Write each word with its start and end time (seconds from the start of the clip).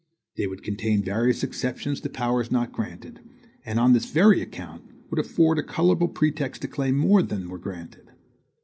They 0.35 0.47
would 0.47 0.63
contain 0.63 1.03
various 1.03 1.43
exceptions 1.43 2.01
to 2.01 2.09
powers 2.09 2.49
not 2.49 2.71
granted; 2.71 3.19
and, 3.63 3.79
on 3.79 3.93
this 3.93 4.09
very 4.09 4.41
account, 4.41 4.81
would 5.11 5.19
afford 5.19 5.59
a 5.59 5.63
colorable 5.63 6.07
pretext 6.07 6.63
to 6.63 6.67
claim 6.67 6.97
more 6.97 7.21
than 7.21 7.49
were 7.49 7.59
granted. 7.59 8.09